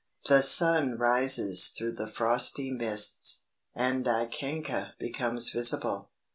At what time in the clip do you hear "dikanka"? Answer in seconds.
4.03-4.93